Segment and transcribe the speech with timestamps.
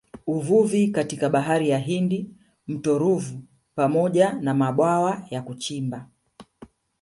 [0.27, 2.29] Uvuvi katika Bahari ya Hindi
[2.67, 3.39] mto Ruvu
[3.75, 6.09] pamoja na mabwawa ya kuchimba